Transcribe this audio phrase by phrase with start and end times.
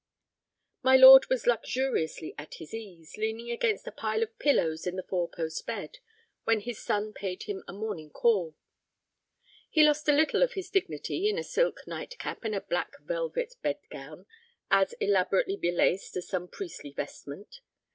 [0.81, 5.03] My lord was luxuriously at his ease, leaning against a pile of pillows in the
[5.03, 5.99] four post bed,
[6.43, 8.55] when his son paid him a morning call.
[9.69, 13.53] He lost a little of his dignity in a silk nightcap and a black velvet
[13.61, 14.25] bed gown
[14.71, 17.59] as elaborately belaced as some priestly vestment.